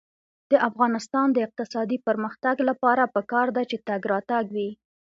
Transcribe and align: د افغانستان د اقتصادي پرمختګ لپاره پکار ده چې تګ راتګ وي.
د 0.51 0.53
افغانستان 0.69 1.27
د 1.31 1.37
اقتصادي 1.47 1.97
پرمختګ 2.07 2.55
لپاره 2.69 3.11
پکار 3.15 3.47
ده 3.55 3.63
چې 3.69 3.77
تګ 3.87 4.01
راتګ 4.11 4.45
وي. 4.55 4.69